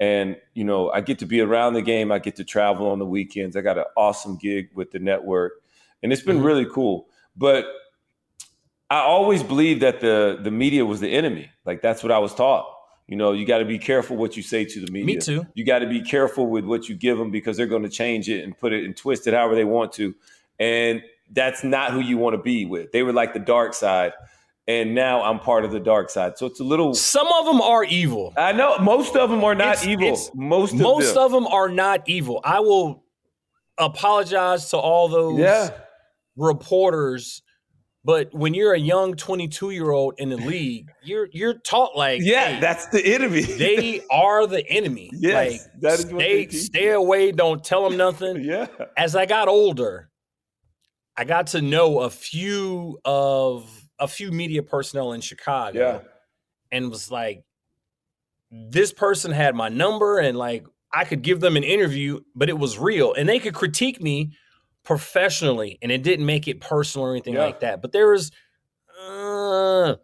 [0.00, 2.10] And you know, I get to be around the game.
[2.10, 3.56] I get to travel on the weekends.
[3.56, 5.52] I got an awesome gig with the network,
[6.02, 6.46] and it's been mm-hmm.
[6.46, 7.06] really cool.
[7.36, 7.66] But
[8.90, 11.48] I always believed that the the media was the enemy.
[11.64, 12.75] Like that's what I was taught
[13.08, 15.14] You know, you got to be careful what you say to the media.
[15.14, 15.46] Me too.
[15.54, 18.28] You got to be careful with what you give them because they're going to change
[18.28, 20.14] it and put it and twist it however they want to.
[20.58, 22.90] And that's not who you want to be with.
[22.92, 24.12] They were like the dark side.
[24.68, 26.36] And now I'm part of the dark side.
[26.36, 26.92] So it's a little.
[26.94, 28.32] Some of them are evil.
[28.36, 30.06] I know most of them are not It's- evil.
[30.08, 31.22] it's- most of Most them.
[31.22, 32.40] of them are not evil.
[32.42, 33.04] I will
[33.78, 35.70] apologize to all those yeah.
[36.36, 37.42] reporters,
[38.06, 42.20] but when you're a young 22 year old in the league, you're you're taught like,
[42.22, 43.42] Yeah, hey, that's the enemy.
[43.42, 45.10] they are the enemy.
[45.12, 47.32] Yes, like, that is what stay they stay away.
[47.32, 48.36] Don't tell them nothing.
[48.44, 48.66] yeah.
[48.96, 50.08] As I got older,
[51.16, 55.98] I got to know a few of a few media personnel in Chicago, Yeah.
[56.70, 57.42] and was like,
[58.52, 62.58] this person had my number, and like I could give them an interview, but it
[62.58, 64.32] was real, and they could critique me
[64.86, 67.44] professionally, and it didn't make it personal or anything Yeah.
[67.44, 67.82] like that.
[67.82, 68.30] But there was,
[69.06, 69.96] uh,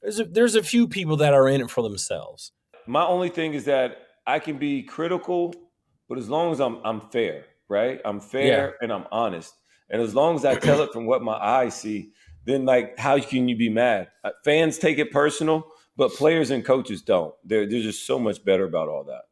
[0.00, 2.52] there's a, there's a few people that are in it for themselves.
[2.86, 5.54] My only thing is that I can be critical,
[6.08, 8.00] but as long as I'm I'm fair, right?
[8.04, 9.52] I'm fair and I'm honest.
[9.90, 12.12] And as long as I tell it from what my eyes see,
[12.44, 14.08] then like how can you be mad?
[14.24, 17.34] Uh, Fans take it personal, but players and coaches don't.
[17.44, 19.22] They're they're just so much better about all that.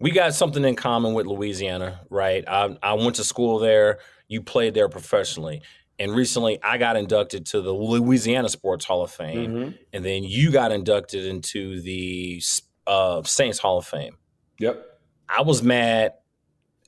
[0.00, 2.44] we got something in common with Louisiana, right?
[2.48, 3.98] I, I went to school there.
[4.28, 5.62] You played there professionally.
[5.98, 9.50] And recently I got inducted to the Louisiana Sports Hall of Fame.
[9.50, 9.78] Mhm.
[9.92, 12.40] And then you got inducted into the
[12.86, 14.16] uh, Saints Hall of Fame.
[14.60, 14.84] Yep.
[15.28, 16.12] I was mad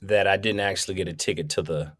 [0.02, 1.92] that I didn't actually get a ticket to the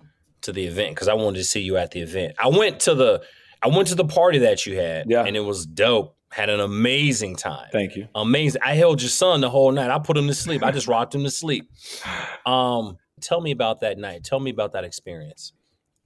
[0.42, 2.34] to the event because I wanted to see you at the event.
[2.38, 3.22] I went to the
[3.62, 5.24] I went to the party that you had, Yeah.
[5.24, 6.16] and it was dope.
[6.32, 8.06] Had an amazing time Thank you.
[8.14, 8.62] amazing.
[8.64, 9.90] I held your son the whole night.
[9.90, 10.62] I put him to sleep.
[10.62, 11.68] I just rocked him to sleep.
[12.46, 14.24] Um, tell me about that night.
[14.24, 15.52] Tell me about that experience.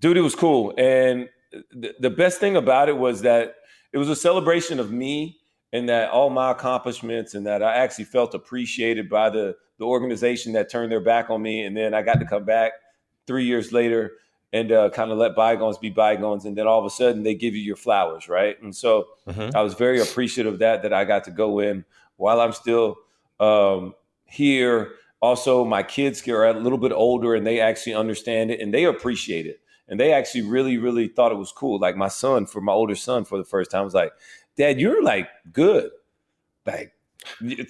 [0.01, 0.75] dude, it was cool.
[0.77, 1.29] And
[1.73, 3.57] the, the best thing about it was that
[3.93, 5.39] it was a celebration of me
[5.73, 10.53] and that all my accomplishments and that I actually felt appreciated by the the organization
[10.53, 11.65] that turned their back on me.
[11.65, 12.73] And then I got to come back
[13.27, 14.13] three years later
[14.53, 16.45] and uh, kind of let bygones be bygones.
[16.45, 18.61] And then all of a sudden they give you your flowers, right?
[18.63, 19.09] And so
[19.53, 21.85] I was very appreciative of that that I got to go in
[22.17, 22.97] while I'm still
[23.41, 23.95] um,
[24.27, 24.93] here.
[25.25, 28.85] Also, my kids are a little bit older and they actually understand it and they
[28.85, 29.59] appreciate it.
[29.89, 31.79] And they actually really, really thought it was cool.
[31.79, 34.13] Like my son, for my older son, for the first time, was like,
[34.59, 35.91] "Dad, you're like good."
[36.67, 36.93] Like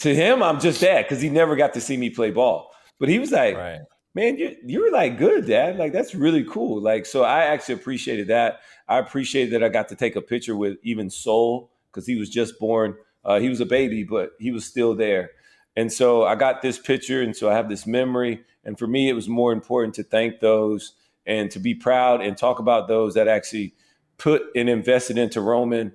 [0.00, 2.72] to him, I'm just dad because he never got to see me play ball.
[2.98, 3.82] But he was like, Right.
[4.16, 5.76] man, you you're like good, dad.
[5.76, 6.80] Like that's really cool.
[6.80, 8.62] Like so, I actually appreciated that.
[8.88, 12.30] I appreciated that I got to take a picture with even Soul because he was
[12.30, 12.96] just born.
[13.24, 15.30] Uh, he was a baby, but he was still there.
[15.76, 18.44] And so I got this picture, and so I have this memory.
[18.64, 20.92] And for me, it was more important to thank those
[21.26, 23.74] and to be proud and talk about those that actually
[24.18, 25.92] put and invested into Roman.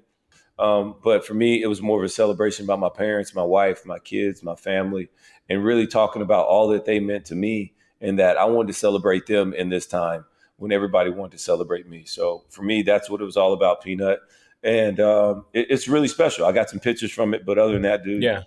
[0.58, 3.86] Um, but for me, it was more of a celebration about my parents, my wife,
[3.86, 5.10] my kids, my family,
[5.50, 8.74] and really talking about all that they meant to me and that I wanted to
[8.74, 10.26] celebrate them in this time
[10.58, 12.04] when everybody wanted to celebrate me.
[12.06, 14.20] So for me, that's what it was all about, Peanut.
[14.62, 16.46] And um, it, it's really special.
[16.46, 18.44] I got some pictures from it, but other than that, dude, Yeah.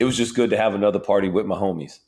[0.00, 2.00] It was just good to have another party with my homies.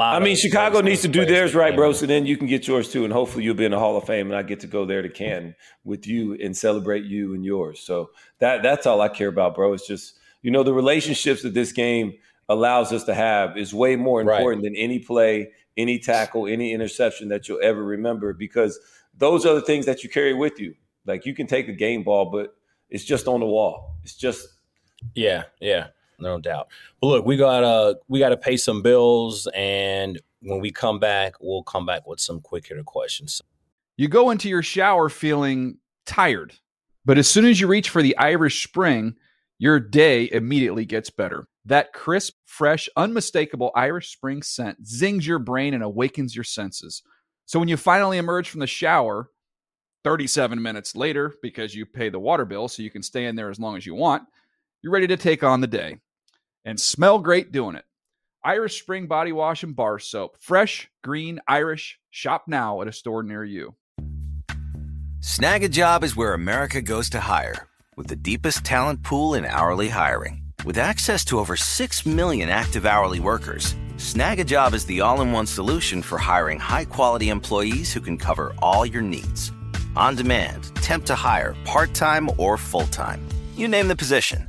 [0.00, 1.92] I mean, Chicago needs to do theirs right, bro.
[1.92, 4.04] So then you can get yours too, and hopefully you'll be in the Hall of
[4.04, 7.44] Fame, and I get to go there to Canton with you and celebrate you and
[7.44, 7.80] yours.
[7.80, 9.74] So that that's all I care about, bro.
[9.74, 12.14] It's just you know the relationships that this game
[12.48, 14.38] allows us to have is way more Right.
[14.38, 18.78] important than any play, any tackle, any interception that you'll ever remember because
[19.18, 20.74] those are the things that you carry with you.
[21.04, 22.54] Like you can take a game ball, but
[22.88, 23.96] it's just on the wall.
[24.04, 24.48] It's just
[25.14, 25.88] Yeah, yeah,
[26.18, 26.68] no doubt.
[27.00, 30.98] But look, we got to we got to pay some bills, and when we come
[30.98, 33.42] back, we'll come back with some quick hitter questions.
[33.96, 36.54] You go into your shower feeling tired,
[37.04, 39.16] but as soon as you reach for the Irish Spring,
[39.58, 41.48] your day immediately gets better.
[41.64, 47.02] That crisp, fresh, unmistakable Irish Spring scent zings your brain and awakens your senses.
[47.46, 49.30] So when you finally emerge from the shower,
[50.04, 53.50] 37 minutes later, because you pay the water bill so you can stay in there
[53.50, 54.22] as long as you want,
[54.82, 55.98] you're ready to take on the day
[56.66, 57.84] and smell great doing it.
[58.44, 60.36] Irish Spring Body Wash and Bar Soap.
[60.38, 61.98] Fresh, green, Irish.
[62.10, 63.74] Shop now at a store near you.
[65.20, 69.44] Snag a job is where America goes to hire, with the deepest talent pool in
[69.44, 70.42] hourly hiring.
[70.64, 75.46] With access to over 6 million active hourly workers, Snagajob is the all in one
[75.46, 79.52] solution for hiring high quality employees who can cover all your needs.
[79.96, 83.26] On demand, temp to hire, part time or full time.
[83.56, 84.48] You name the position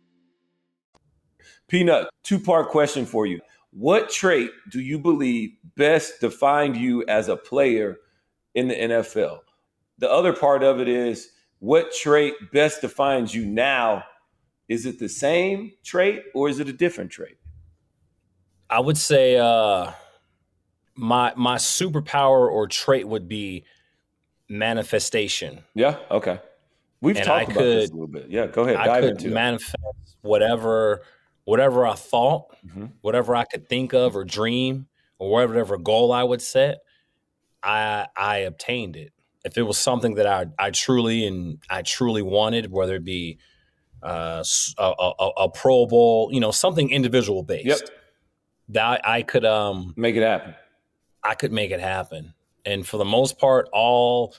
[1.71, 3.39] Peanut, two part question for you.
[3.71, 7.95] What trait do you believe best defined you as a player
[8.55, 9.39] in the NFL?
[9.97, 11.29] The other part of it is
[11.59, 14.03] what trait best defines you now?
[14.67, 17.37] Is it the same trait or is it a different trait?
[18.69, 19.91] I would say uh,
[20.95, 23.63] my my superpower or trait would be
[24.49, 25.63] manifestation.
[25.73, 25.95] Yeah.
[26.09, 26.37] Okay.
[26.99, 28.25] We've And talked I about could- this a little bit.
[28.29, 28.47] Yeah.
[28.47, 28.75] Go ahead.
[28.75, 29.33] I Dive could into it.
[29.33, 31.03] manifest whatever
[31.45, 32.91] whatever I thought, Mhm.
[33.01, 34.87] whatever I could think of or dream,
[35.19, 36.79] or whatever goal I would set.
[37.63, 39.13] I I obtained it.
[39.43, 43.39] If it was something that I I truly and I truly wanted, whether it be
[44.03, 44.43] uh,
[44.79, 47.79] a- a- a Pro Bowl, you know, something individual based, Yep.
[48.69, 50.55] that I could um Make it happen.
[51.23, 52.33] I could make it happen.
[52.65, 54.33] And for the most part, all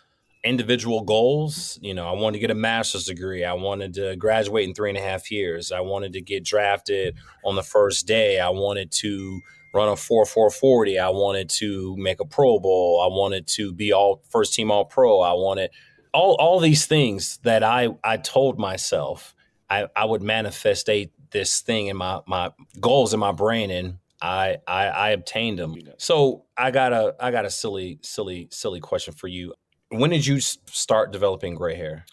[0.44, 3.44] individual goals, you know, I wanted to get a master's degree.
[3.44, 5.70] I wanted to graduate in three and a half years.
[5.70, 8.40] I wanted to get drafted on the first day.
[8.40, 9.40] I wanted to
[9.72, 10.98] run a 4 440.
[10.98, 13.00] I wanted to make a Pro Bowl.
[13.02, 15.20] I wanted to be all first team all pro.
[15.20, 15.70] I wanted
[16.12, 19.34] all all these things that I I told myself
[19.70, 22.50] I, I would manifestate this thing in my my
[22.80, 25.74] goals in my brain and I, I I obtained them.
[25.98, 29.54] So I got a I got a silly silly silly question for you.
[29.92, 32.06] When did you start developing gray hair?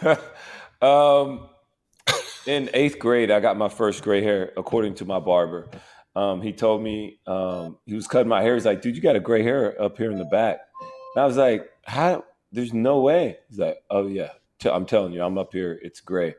[0.80, 1.48] um,
[2.46, 5.66] in eighth grade, I got my first gray hair, according to my barber.
[6.14, 8.54] Um, he told me um, he was cutting my hair.
[8.54, 10.60] He's like, "Dude, you got a gray hair up here in the back."
[11.16, 12.24] And I was like, "How?
[12.52, 14.30] There's no way." He's like, "Oh yeah,
[14.64, 15.80] I'm telling you, I'm up here.
[15.82, 16.36] It's gray."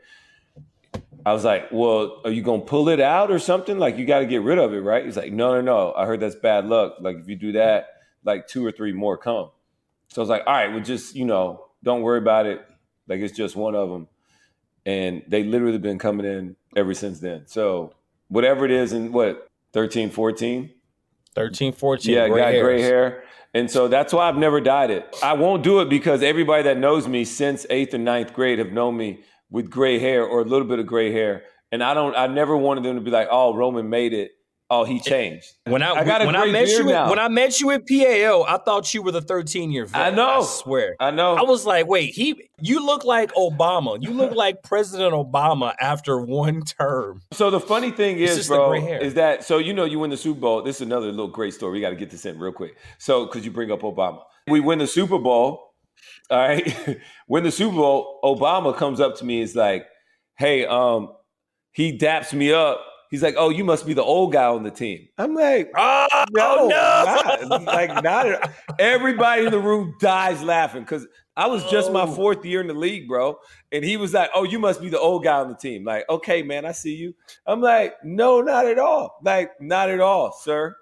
[1.25, 3.77] I was like, "Well, are you gonna pull it out or something?
[3.77, 5.93] Like you got to get rid of it, right?" He's like, "No, no, no.
[5.93, 6.95] I heard that's bad luck.
[7.01, 7.87] Like if you do that,
[8.23, 9.49] like two or three more come."
[10.09, 12.65] So I was like, "All right, well, just you know, don't worry about it.
[13.07, 14.07] Like it's just one of them."
[14.85, 17.43] And they literally been coming in ever since then.
[17.45, 17.93] So
[18.27, 20.71] whatever it is, in what 13, 14,
[21.35, 22.13] 13, 14.
[22.13, 22.63] yeah, gray got hairs.
[22.63, 23.23] gray hair.
[23.53, 25.15] And so that's why I've never dyed it.
[25.23, 28.71] I won't do it because everybody that knows me since eighth or ninth grade have
[28.71, 31.43] known me with gray hair or a little bit of gray hair.
[31.71, 34.31] And I don't, I never wanted them to be like, oh, Roman made it
[34.71, 35.47] Oh, he changed.
[35.65, 37.09] When I, I got when I met you now.
[37.09, 39.99] when I met you at PAO, I thought you were the 13 year vet.
[39.99, 40.41] I know.
[40.41, 40.95] I swear.
[40.99, 41.35] I know.
[41.35, 43.97] I was like, wait, he you look like Obama.
[44.01, 47.23] You look like President Obama after one term.
[47.31, 50.39] So the funny thing is, bro, is that so you know you win the Super
[50.39, 50.61] Bowl.
[50.61, 51.73] This is another little great story.
[51.73, 52.75] We got to get this in real quick.
[52.99, 55.73] So because you bring up Obama, we win the Super Bowl.
[56.29, 58.19] All right, win the Super Bowl.
[58.23, 59.37] Obama comes up to me.
[59.41, 59.87] and is like,
[60.37, 61.13] "Hey, um,
[61.71, 62.85] he daps me up.
[63.09, 65.07] He's like, oh, you must be the old guy on the team.
[65.17, 67.47] I'm like, Oh, no, no.
[67.47, 67.63] not.
[67.63, 68.27] like not.
[68.27, 72.07] at- Everybody in the room dies laughing because I was just my Oh.
[72.13, 73.39] fourth year in the league, bro.
[73.71, 76.03] And he was like, "Oh, you must be the old guy on the team." Like,
[76.09, 77.13] okay, man, I see you.
[77.47, 79.17] I'm like, no, not at all.
[79.23, 80.75] Like, not at all, sir,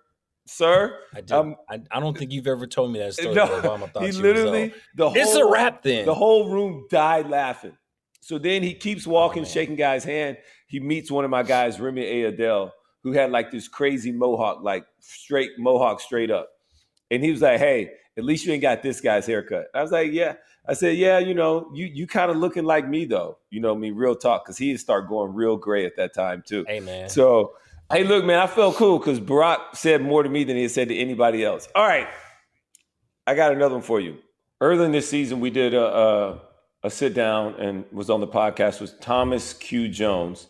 [0.48, 0.98] sir.
[1.16, 1.20] I.
[1.34, 3.36] Um, I, I don't think you've ever told me that story.
[3.36, 6.06] No, Obama thought he literally the whole, it's a wrap then.
[6.06, 7.78] the whole room died laughing.
[8.22, 10.38] So then he keeps walking, Oh, shaking guy's hand.
[10.68, 12.72] He meets one of my guys, Remi Ayodele,
[13.04, 16.50] who had like this crazy mohawk, like straight mohawk straight up.
[17.10, 19.68] And he was like, Hey, at least you ain't got this guy's haircut.
[19.74, 20.34] I was like, Yeah.
[20.68, 23.38] I said, Yeah, you know, you you kind of looking like me though.
[23.50, 26.44] You know, me real talk, because he had started going real gray at that time
[26.46, 26.66] too.
[26.68, 27.08] hey man.
[27.08, 27.54] So,
[27.90, 30.72] hey, look, man, I felt cool because Barack said more to me than he had
[30.72, 31.70] said to anybody else.
[31.74, 32.10] All right,
[33.26, 34.18] I got another one for you.
[34.60, 36.42] Earlier in this season, we did a, a,
[36.88, 39.88] a sit down and was on the podcast with Thomas Q.
[39.88, 40.48] Jones,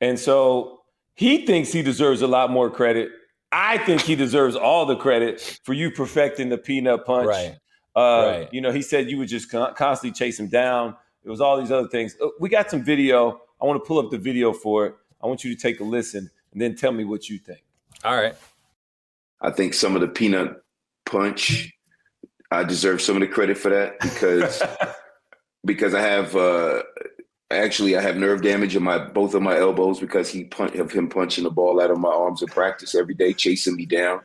[0.00, 0.82] and so
[1.14, 3.08] he thinks he deserves a lot more credit.
[3.52, 7.28] I think he deserves all the credit for you perfecting the peanut punch.
[7.28, 7.56] Right.
[7.94, 8.48] Uh, Right.
[8.52, 10.94] You know, he said you would just con- constantly chase him down.
[11.24, 12.14] It was all these other things.
[12.22, 13.40] Uh, We got some video.
[13.62, 14.94] I want to pull up the video for it.
[15.22, 17.62] I want you to take a listen and then tell me what you think.
[18.04, 18.34] All right.
[19.40, 20.62] I think some of the peanut
[21.06, 21.72] punch,
[22.50, 24.62] I deserve some of the credit for that because
[25.66, 26.82] because I have uh,
[27.50, 30.90] actually I have nerve damage in my both of my elbows because he pun- of
[30.90, 34.20] him punching the ball out of my arms in practice every day, chasing me down.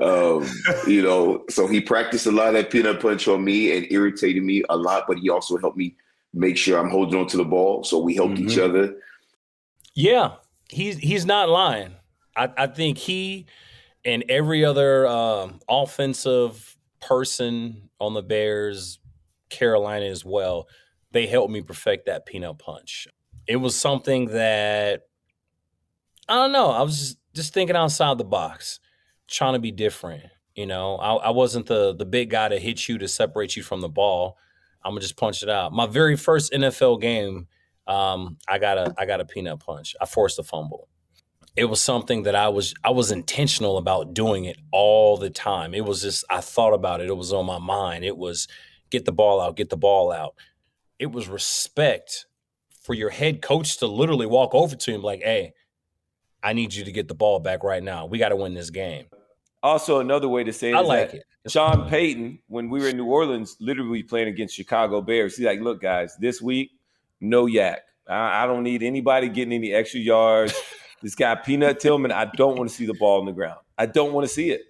[0.00, 0.48] Um,
[0.86, 4.42] you know, so he practiced a lot of that peanut punch on me and irritated
[4.42, 5.96] me a lot, but he also helped me
[6.32, 7.84] make sure I'm holding on to the ball.
[7.84, 8.64] So we helped each Mhm.
[8.64, 8.96] other.
[9.94, 10.34] Yeah,
[10.70, 11.94] he's he's not lying.
[12.36, 13.46] I, I think he
[14.04, 18.98] and every other um, offensive person on the Bears,
[19.48, 20.68] Carolina as well,
[21.12, 23.08] they helped me perfect that peanut punch.
[23.46, 25.02] It was something that
[26.28, 26.70] I don't know.
[26.70, 28.80] I was just, thinking outside the box,
[29.28, 30.24] trying to be different.
[30.54, 33.62] You know, I, I wasn't the the big guy to hit you to separate you
[33.62, 34.36] from the ball.
[34.84, 35.72] I'm gonna just punch it out.
[35.72, 37.46] My very first NFL game,
[37.86, 39.94] um, I got a I got a peanut punch.
[40.00, 40.88] I forced a fumble.
[41.56, 45.74] It was something that I was I was intentional about doing it all the time.
[45.74, 47.08] It was just I thought about it.
[47.08, 48.04] It was on my mind.
[48.04, 48.48] It was
[48.90, 50.34] get the ball out, get the ball out.
[50.98, 52.26] It was respect
[52.82, 55.52] for your head coach to literally walk over to him like, "Hey,
[56.42, 58.06] I need you to get the ball back right now.
[58.06, 59.06] We got to win this game."
[59.62, 61.50] Also, another way to say it I like that it.
[61.50, 61.88] Sean.
[61.88, 65.80] Payton, when we were in New Orleans, literally playing against Chicago Bears, he's like, "Look,
[65.80, 66.70] guys, this week,
[67.20, 67.78] no YAC.
[68.08, 70.54] I, I don't need anybody getting any extra yards.
[71.02, 73.60] this guy Peanut Tillman, I don't want to see the ball on the ground.
[73.76, 74.62] I don't want to see it."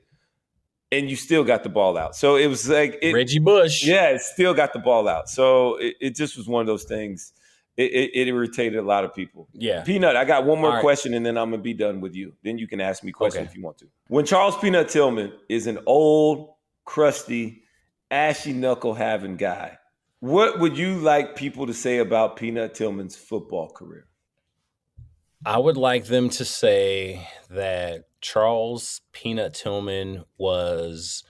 [0.90, 2.16] And you still got the ball out.
[2.16, 3.84] So it was like it, Reggie Bush.
[3.84, 5.28] Yeah, it still got the ball out.
[5.28, 7.32] So it, it just was one of those things.
[7.76, 9.48] It, it, it irritated a lot of people.
[9.52, 9.84] Yeah.
[9.84, 10.80] Peanut, I got one more right.
[10.80, 12.32] question and then I'm gonna be done with you.
[12.42, 13.50] Then you can ask me questions Okay.
[13.50, 13.86] if you want to.
[14.08, 17.62] When Charles Peanut Tillman is an old, crusty,
[18.10, 19.78] ashy knuckle having guy,
[20.20, 24.06] what would you like people to say about Peanut Tillman's football career?
[25.46, 31.24] I would like them to say that Charles Peanut Tillman was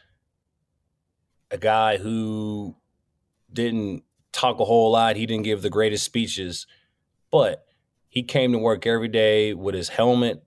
[1.50, 2.76] a guy who
[3.52, 5.16] didn't talk a whole lot.
[5.16, 6.66] He didn't give the greatest speeches,
[7.30, 7.66] but
[8.08, 10.42] he came to work every day with his helmet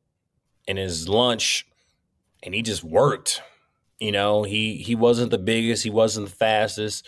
[0.68, 1.68] and his lunch,
[2.44, 3.42] and he just worked.
[4.00, 7.08] You know, he he wasn't the biggest, he wasn't the fastest.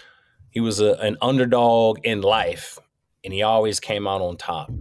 [0.51, 2.77] He was a, an underdog in life,
[3.23, 4.71] and he always came out on top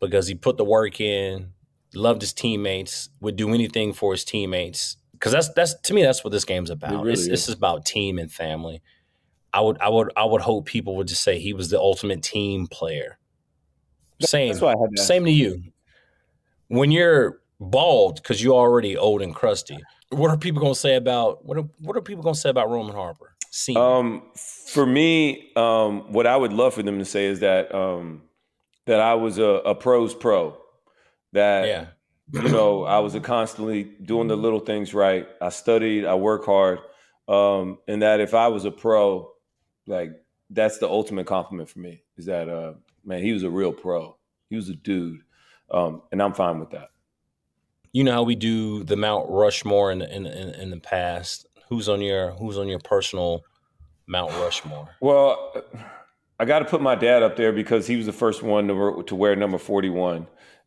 [0.00, 1.52] because he put the work in,
[1.94, 4.96] loved his teammates, would do anything for his teammates.
[5.12, 7.04] Because that's that's to me that's what this game's about.
[7.04, 8.82] really it's, this is about team and family.
[9.52, 12.22] I would I would I would hope people would just say he was the ultimate
[12.22, 13.18] team player.
[14.20, 15.62] Same That's why I had to same to you.
[16.68, 19.78] When you're bald because you're already old and crusty,
[20.10, 22.94] what are people gonna say about what are, what are people gonna say about Roman
[22.94, 23.34] Harper?
[23.50, 27.74] See, Um, for me, um, what I would love for them to say is that
[27.74, 28.22] um,
[28.84, 30.58] that I was a, a pros pro.
[31.36, 31.86] That yeah,
[32.32, 35.28] you know, I was constantly doing the little things right.
[35.40, 36.80] I studied, I work hard,
[37.28, 39.30] um, and that if I was a pro,
[39.86, 40.10] like
[40.50, 42.02] that's the ultimate compliment for me.
[42.16, 42.74] Is that uh,
[43.04, 44.16] man, he was a real pro.
[44.50, 45.20] He was a dude,
[45.70, 46.90] um, and I'm fine with that.
[47.92, 51.46] you know how we do the Mount Rushmore in in in, in the past.
[51.68, 53.42] Who's on your Who's on your personal
[54.06, 54.88] Mount Rushmore?
[55.00, 55.52] Well,
[56.38, 59.02] I got to put my dad up there because he was the first one to,
[59.06, 60.26] to wear number 41.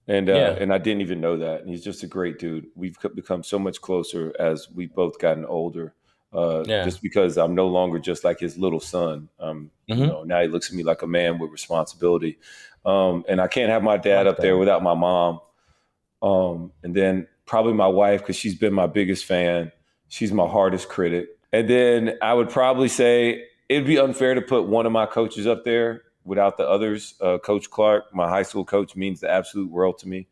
[0.10, 0.58] And uh, Yeah.
[0.60, 1.62] and I didn't even know that.
[1.62, 2.66] And he's just a great dude.
[2.76, 5.94] We've become so much closer as we've both gotten older.
[6.34, 6.84] Uh, Yeah.
[6.84, 9.30] Just because I'm no longer just like his little son.
[9.40, 10.08] Um, You Mhm.
[10.08, 12.38] know, now he looks at me like a man with responsibility.
[12.86, 15.40] Um, and I can't have my dad Like up there without my mom.
[16.22, 19.72] Um, and then probably my wife because she's been my biggest fan.
[20.08, 21.30] She's my hardest critic.
[21.54, 25.48] And then I would probably say it'd be unfair to put one of my coaches
[25.48, 27.16] up there without the others.
[27.20, 30.28] Uh, coach Clark, my high school coach, means the absolute world to me.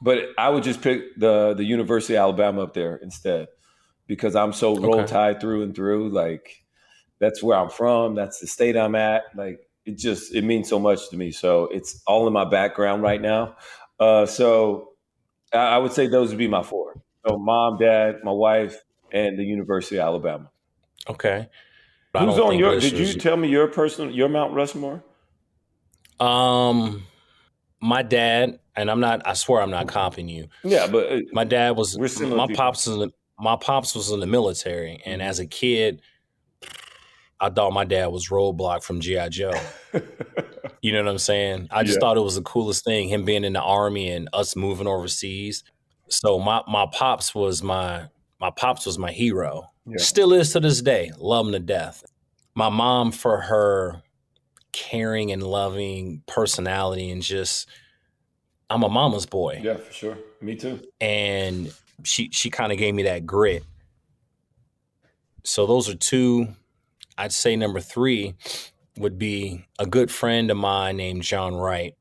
[0.00, 3.48] But I would just pick the the University of Alabama up there instead
[4.06, 5.12] because I'm so roll Okay.
[5.12, 6.10] tide through and through.
[6.10, 6.64] Like
[7.18, 8.14] that's where I'm from.
[8.14, 9.24] That's the state I'm at.
[9.34, 11.32] Like it just it means so much to me.
[11.32, 13.56] So it's all in my background right now.
[13.98, 14.90] Uh, so
[15.52, 17.00] I, I would say those would be my four.
[17.26, 18.76] So mom, dad, my wife,
[19.12, 20.50] and the University of Alabama.
[21.08, 21.48] Okay.
[22.14, 22.78] I Who's on your?
[22.78, 25.02] Did you tell me your personal your Mount Rushmore?
[26.22, 27.04] Um,
[27.80, 29.26] my dad, and I'm not.
[29.26, 30.48] I swear I'm not copying you.
[30.62, 31.98] Yeah, but uh, My dad was.
[31.98, 32.48] My people.
[32.54, 32.94] pops was.
[32.94, 36.00] In the, my pops was in the military, and as a kid,
[37.40, 39.58] I thought my dad was Roadblock from GI Joe.
[40.84, 41.68] You know what I'm saying?
[41.70, 42.00] I just Yeah.
[42.00, 45.62] thought it was the coolest thing, him being in the army and us moving overseas.
[46.08, 48.08] So my my pops was my
[48.40, 49.70] my pops was my hero.
[49.86, 49.98] Yeah.
[49.98, 51.12] Still is to this day.
[51.18, 52.02] Love him to death.
[52.56, 54.02] My mom for her
[54.72, 57.68] caring and loving personality and just
[58.70, 59.60] I'm a mama's boy.
[59.62, 60.18] yeah, for sure.
[60.40, 60.80] Me too.
[61.00, 61.72] And
[62.04, 63.64] she she kind of gave me that grit.
[65.44, 66.48] So those are two.
[67.18, 68.34] I'd say number three
[68.96, 71.94] would be a good friend of mine named John Wright.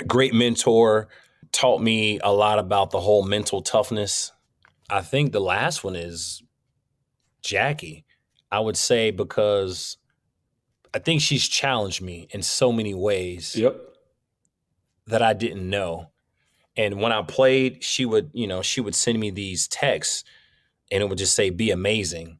[0.00, 1.08] A great mentor,
[1.52, 4.32] taught me a lot about the whole mental toughness.
[4.90, 6.42] I think the last one is
[7.42, 8.04] Jackie.
[8.50, 9.96] I would say because
[10.94, 13.76] I think she's challenged me in so many ways Yep.
[15.08, 16.10] that I didn't know.
[16.76, 20.22] And when I played, she would, you know, she would send me these texts
[20.90, 22.38] and it would just say, be amazing.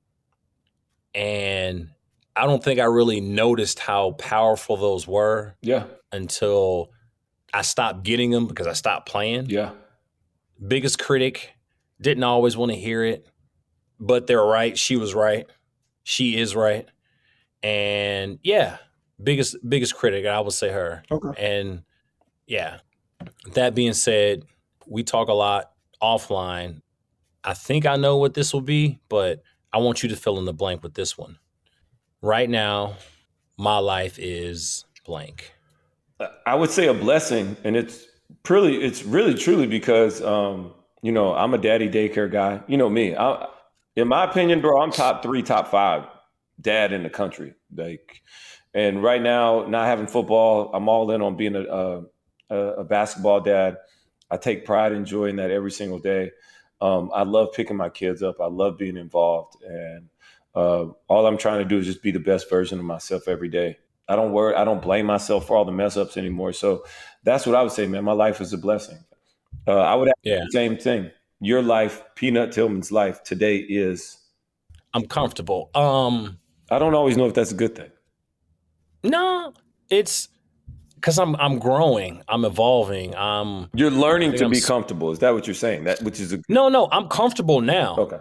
[1.14, 1.90] And
[2.36, 5.84] I don't think I really noticed how powerful those were Yeah.
[6.12, 6.90] until
[7.52, 9.50] I stopped getting them because I stopped playing.
[9.50, 9.72] Yeah.
[10.66, 11.52] Biggest critic,
[12.00, 13.26] didn't always want to hear it,
[14.00, 14.76] but they're right.
[14.76, 15.48] She was right.
[16.02, 16.88] She is right.
[17.64, 18.76] And yeah,
[19.22, 21.02] biggest biggest critic, I would say her.
[21.10, 21.62] Okay.
[21.62, 21.82] And
[22.46, 22.78] yeah,
[23.54, 24.44] that being said,
[24.86, 26.82] we talk a lot offline.
[27.42, 29.42] I think I know what this will be, but
[29.72, 31.38] I want you to fill in the blank with this one.
[32.20, 32.96] Right now,
[33.56, 35.54] my life is blank.
[36.46, 38.06] I would say a blessing, and it's
[38.48, 42.62] really, it's really truly because, um, you know, I'm a daddy daycare guy.
[42.66, 43.16] You know me.
[43.16, 43.46] I,
[43.96, 46.04] in my opinion, bro, I'm top three, top five
[46.60, 47.54] dad in the country.
[47.74, 48.22] Like,
[48.72, 53.40] and right now, not having football, I'm all in on being a, a, a basketball
[53.40, 53.76] dad.
[54.30, 56.30] I take pride in enjoying that every single day.
[56.80, 58.40] Um, I love picking my kids up.
[58.40, 60.08] I love being involved, and
[60.54, 63.48] uh, all I'm trying to do is just be the best version of myself every
[63.48, 63.78] day.
[64.08, 64.54] I don't worry.
[64.54, 66.52] I don't blame myself for all the mess ups anymore.
[66.52, 66.84] So
[67.22, 68.04] that's what I would say, man.
[68.04, 68.98] My life is a blessing.
[69.66, 70.40] Uh, I would ask Yeah.
[70.44, 71.10] the same thing.
[71.40, 74.18] Your life, Peanut Tillman's life today is.
[74.92, 75.70] I'm comfortable.
[75.74, 76.38] Um,
[76.70, 77.90] I don't always know if that's a good thing.
[79.02, 79.52] no,
[79.90, 80.28] it's
[80.94, 83.14] because I'm I'm growing, I'm evolving.
[83.14, 85.10] I'm You're learning to I'm be comfortable.
[85.12, 85.84] Is that what you're saying?
[85.84, 87.96] That which is a no, no, I'm comfortable now.
[87.98, 88.18] okay.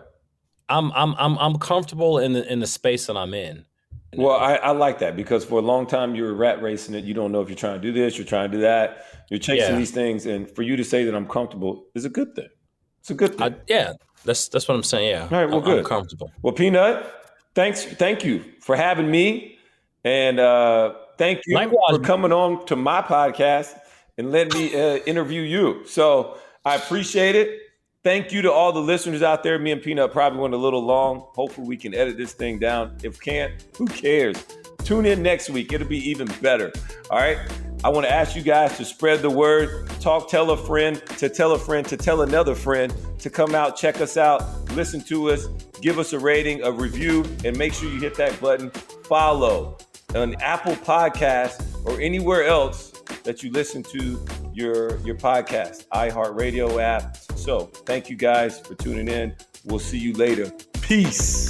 [0.70, 3.66] I'm I'm I'm I'm comfortable in the in the space that I'm in.
[4.16, 7.04] Well, I, I like that because for a long time you were rat racing it.
[7.04, 9.06] You don't know if you're trying to do this, you're trying to do that.
[9.30, 9.78] You're chasing Yeah.
[9.80, 12.50] these things, and for you to say that I'm comfortable is a good thing.
[13.00, 13.54] It's a good thing.
[13.54, 15.10] I, yeah, that's that's what I'm saying.
[15.10, 15.86] Yeah, All right, well, I'm, I'm good.
[15.86, 16.32] comfortable.
[16.44, 17.12] Well, Peanut,
[17.56, 19.58] thanks, thank you for having me,
[20.04, 21.96] and uh, thank you Likewise.
[21.96, 23.78] for coming on to my podcast
[24.18, 25.86] and letting me uh, interview you.
[25.86, 27.60] So I appreciate it.
[28.04, 29.58] Thank you to all the listeners out there.
[29.58, 31.28] Me and Peanut probably went a little long.
[31.36, 32.98] Hopefully, we can edit this thing down.
[33.02, 34.44] If can't, who cares?
[34.84, 35.72] Tune in next week.
[35.72, 36.74] It'll be even better.
[37.10, 37.38] All right.
[37.84, 41.28] I want to ask you guys to spread the word, talk, tell a friend, to
[41.28, 45.30] tell a friend, to tell another friend to come out, check us out, listen to
[45.32, 45.48] us,
[45.82, 49.78] give us a rating, a review, and make sure you hit that button, follow
[50.16, 52.92] on Apple Podcasts or anywhere else
[53.24, 54.24] that you listen to
[54.54, 57.18] your your podcast, iHeartRadio app.
[57.36, 59.36] So thank you guys for tuning in.
[59.66, 60.52] We'll see you later.
[60.82, 61.50] Peace.